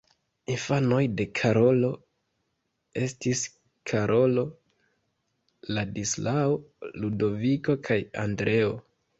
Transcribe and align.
Infanoj 0.51 1.01
de 1.17 1.25
Karolo 1.39 1.91
estis 3.07 3.43
Karolo, 3.91 4.47
Ladislao, 5.77 6.59
Ludoviko 7.05 7.81
kaj 7.91 8.01
Andreo. 8.27 8.75